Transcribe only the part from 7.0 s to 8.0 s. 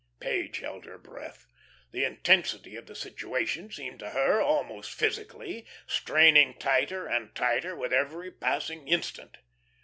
and tighter with